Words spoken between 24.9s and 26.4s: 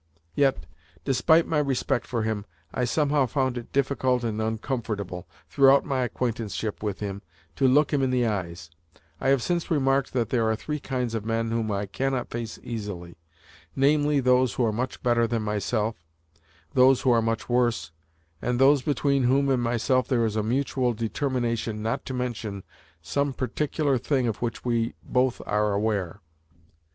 both aware.